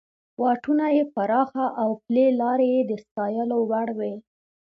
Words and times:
واټونه 0.41 0.85
یې 0.97 1.03
پراخه 1.13 1.65
او 1.81 1.89
پلې 2.05 2.25
لارې 2.41 2.67
یې 2.75 2.81
د 2.89 2.91
ستایلو 3.03 3.57
وړ 3.69 3.87
وې. 3.97 4.13